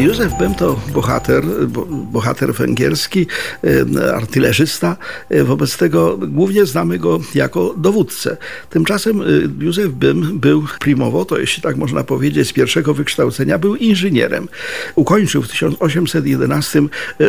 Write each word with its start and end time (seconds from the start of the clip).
Józef 0.00 0.38
Bem 0.38 0.54
to 0.54 0.80
bohater, 0.94 1.44
bo, 1.68 1.86
bohater 1.86 2.54
węgierski, 2.54 3.26
e, 3.96 4.14
artylerzysta. 4.14 4.96
E, 5.30 5.44
wobec 5.44 5.76
tego 5.76 6.18
głównie 6.18 6.66
znamy 6.66 6.98
go 6.98 7.20
jako 7.34 7.74
dowódcę. 7.76 8.36
Tymczasem 8.70 9.20
e, 9.20 9.24
Józef 9.64 9.92
Bem 9.92 10.38
był 10.38 10.64
primowo, 10.80 11.24
to 11.24 11.38
jeśli 11.38 11.62
tak 11.62 11.76
można 11.76 12.04
powiedzieć, 12.04 12.48
z 12.48 12.52
pierwszego 12.52 12.94
wykształcenia 12.94 13.58
był 13.58 13.76
inżynierem. 13.76 14.48
Ukończył 14.94 15.42
w 15.42 15.48
1811 15.48 16.82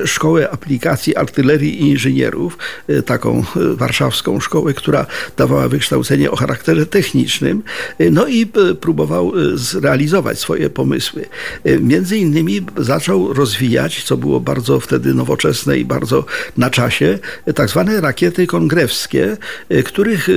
Szkołę 0.05 0.49
Aplikacji 0.51 1.15
Artylerii 1.15 1.81
i 1.81 1.89
Inżynierów, 1.89 2.57
taką 3.05 3.43
warszawską 3.55 4.39
szkołę, 4.39 4.73
która 4.73 5.05
dawała 5.37 5.67
wykształcenie 5.67 6.31
o 6.31 6.35
charakterze 6.35 6.85
technicznym. 6.85 7.63
No 8.11 8.27
i 8.27 8.45
próbował 8.79 9.31
zrealizować 9.53 10.39
swoje 10.39 10.69
pomysły. 10.69 11.25
Między 11.79 12.17
innymi 12.17 12.60
zaczął 12.77 13.33
rozwijać, 13.33 14.03
co 14.03 14.17
było 14.17 14.39
bardzo 14.39 14.79
wtedy 14.79 15.13
nowoczesne 15.13 15.79
i 15.79 15.85
bardzo 15.85 16.25
na 16.57 16.69
czasie, 16.69 17.19
tak 17.55 17.69
zwane 17.69 18.01
rakiety 18.01 18.47
kongrewskie, 18.47 19.37
e, 19.69 19.83
których 19.83 20.29
e, 20.29 20.33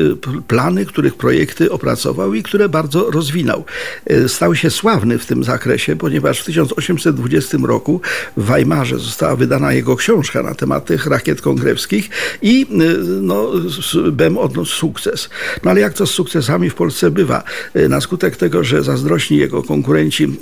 plany, 0.49 0.87
których 0.87 1.15
projekty 1.15 1.71
opracował 1.71 2.35
i 2.35 2.43
które 2.43 2.69
bardzo 2.69 3.11
rozwinął. 3.11 3.65
E, 4.07 4.29
stał 4.29 4.55
się 4.55 4.71
sławny 4.71 5.19
w 5.19 5.27
tym 5.27 5.45
zakresie, 5.45 5.97
ponieważ 5.97 6.41
w 6.41 6.45
1820 6.45 7.59
roku 7.63 8.01
w 8.37 8.45
Weimarze 8.45 8.99
została 8.99 9.37
wydana 9.37 9.73
jego 9.73 9.97
książka 9.97 10.43
na 10.43 10.55
temat 10.55 10.85
tych 10.87 11.07
rakiet 11.07 11.41
kongrewskich 11.41 12.11
i 12.43 12.67
no, 13.21 13.51
BEM 14.13 14.39
odniósł 14.39 14.77
sukces. 14.77 15.29
No 15.65 15.71
ale 15.71 15.81
jak 15.81 15.95
to 15.95 16.07
z 16.07 16.11
sukcesami 16.11 16.71
w 16.71 16.75
Polsce 16.75 17.11
bywa? 17.11 17.43
Na 17.89 18.01
skutek 18.01 18.37
tego, 18.37 18.65
że 18.65 18.83
zazdrośni 18.83 19.37
jego 19.37 19.63
konkurenci 19.63 20.37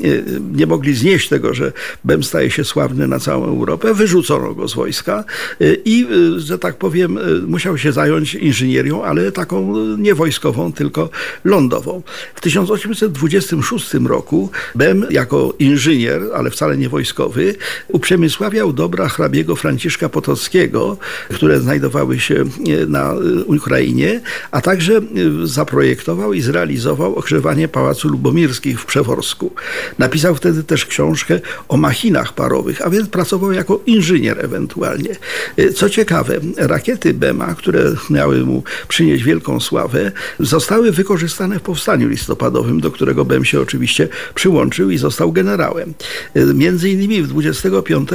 nie 0.52 0.66
mogli 0.66 0.94
znieść 0.94 1.28
tego, 1.28 1.54
że 1.54 1.71
Bem 2.04 2.22
staje 2.22 2.50
się 2.50 2.64
sławny 2.64 3.08
na 3.08 3.18
całą 3.18 3.44
Europę. 3.44 3.94
Wyrzucono 3.94 4.54
go 4.54 4.68
z 4.68 4.74
wojska 4.74 5.24
y, 5.60 5.82
i, 5.84 6.06
y, 6.12 6.40
że 6.40 6.58
tak 6.58 6.76
powiem, 6.76 7.18
y, 7.18 7.42
musiał 7.46 7.78
się 7.78 7.92
zająć 7.92 8.34
inżynierią, 8.34 9.02
ale 9.04 9.32
taką 9.32 9.76
nie 9.96 10.14
wojskową, 10.14 10.72
tylko 10.72 11.10
lądową. 11.44 12.02
W 12.34 12.40
1826 12.40 13.94
roku 13.94 14.50
Bem 14.74 15.06
jako 15.10 15.54
inżynier, 15.58 16.22
ale 16.34 16.50
wcale 16.50 16.76
nie 16.76 16.88
wojskowy, 16.88 17.54
uprzemysławiał 17.88 18.72
dobra 18.72 19.08
hrabiego 19.08 19.56
Franciszka 19.56 20.08
Potockiego, 20.08 20.96
które 21.34 21.60
znajdowały 21.60 22.20
się 22.20 22.44
na 22.88 23.14
Ukrainie, 23.46 24.20
a 24.50 24.60
także 24.60 25.00
zaprojektował 25.44 26.32
i 26.32 26.40
zrealizował 26.40 27.14
ogrzewanie 27.16 27.68
Pałacu 27.68 28.08
Lubomirskich 28.08 28.80
w 28.80 28.86
Przeworsku. 28.86 29.54
Napisał 29.98 30.34
wtedy 30.34 30.64
też 30.64 30.86
książkę 30.86 31.40
o 31.68 31.76
machinach 31.76 32.32
parowych, 32.32 32.86
a 32.86 32.90
więc 32.90 33.08
pracował 33.08 33.52
jako 33.52 33.80
inżynier 33.86 34.44
ewentualnie. 34.44 35.16
Y, 35.58 35.72
co 35.72 35.90
ciekawe, 35.90 36.40
rakiety 36.56 37.14
Bema, 37.14 37.54
które 37.54 37.92
miały 38.10 38.44
mu 38.44 38.62
przynieść 38.88 39.24
wielką 39.24 39.60
sławę, 39.60 40.12
zostały 40.40 40.92
wykorzystane 40.92 41.58
w 41.58 41.62
powstaniu 41.62 42.08
listopadowym, 42.08 42.80
do 42.80 42.90
którego 42.90 43.24
Bem 43.24 43.44
się 43.44 43.60
oczywiście 43.60 44.08
przyłączył 44.34 44.90
i 44.90 44.98
został 44.98 45.32
generałem. 45.32 45.94
Y, 46.36 46.54
między 46.54 46.90
innymi 46.90 47.22
25 47.22 48.08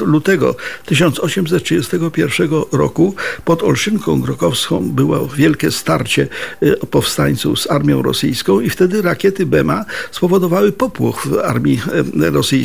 lutego 0.00 0.56
1831 0.86 2.48
roku 2.72 3.14
pod 3.44 3.62
Olszynką 3.62 4.20
Grokowską 4.20 4.90
było 4.90 5.28
wielkie 5.28 5.70
starcie 5.70 6.28
y, 6.62 6.76
powstańców 6.90 7.60
z 7.60 7.70
armią 7.70 8.02
rosyjską 8.02 8.60
i 8.60 8.70
wtedy 8.70 9.02
rakiety 9.02 9.46
Bema 9.46 9.84
spowodowały 10.10 10.72
popłoch 10.72 11.26
w 11.26 11.38
armii 11.38 11.80
rosyjskiej 12.14 12.63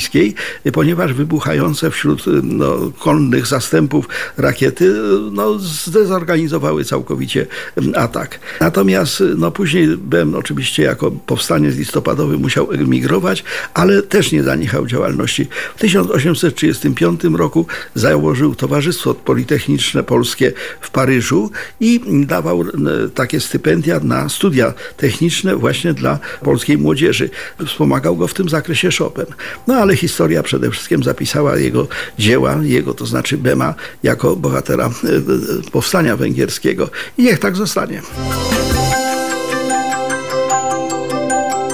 ponieważ 0.74 1.14
wybuchające 1.14 1.92
wśród 1.92 2.24
no, 2.44 2.92
konnych 3.00 3.48
zastępów 3.48 4.10
rakiety 4.38 4.94
no, 5.32 5.60
zdezorganizowały 5.60 6.86
całkowicie 6.86 7.48
atak. 7.96 8.40
Natomiast 8.60 9.24
no, 9.38 9.52
później 9.52 9.88
Bem 9.98 10.36
oczywiście 10.36 10.84
jako 10.84 11.12
powstaniec 11.12 11.76
listopadowy 11.76 12.38
musiał 12.38 12.72
emigrować, 12.72 13.44
ale 13.74 14.02
też 14.02 14.32
nie 14.32 14.44
zaniechał 14.44 14.88
działalności. 14.88 15.48
W 15.76 15.80
1835 15.80 17.22
roku 17.24 17.66
założył 17.96 18.56
Towarzystwo 18.56 19.14
Politechniczne 19.14 20.04
Polskie 20.04 20.52
w 20.82 20.90
Paryżu 20.90 21.52
i 21.80 22.02
dawał 22.26 22.64
takie 23.16 23.40
stypendia 23.40 24.00
na 24.00 24.30
studia 24.30 24.74
techniczne 24.98 25.56
właśnie 25.56 25.94
dla 25.94 26.20
polskiej 26.42 26.78
młodzieży. 26.78 27.30
Wspomagał 27.66 28.16
go 28.18 28.28
w 28.28 28.34
tym 28.34 28.50
zakresie 28.50 28.90
Chopin. 28.98 29.26
No 29.68 29.76
ale 29.76 29.89
historia 29.96 30.20
historia 30.20 30.44
przede 30.44 30.72
wszystkim 30.72 31.04
zapisała 31.04 31.58
jego 31.58 31.88
dzieła, 32.20 32.58
jego 32.64 32.94
to 32.94 33.06
znaczy 33.06 33.38
Bema, 33.38 33.76
jako 34.04 34.36
bohatera 34.36 34.86
e, 34.86 34.90
e, 34.90 35.72
powstania 35.72 36.18
węgierskiego. 36.18 36.90
I 37.18 37.24
niech 37.24 37.40
tak 37.40 37.56
zostanie. 37.56 38.02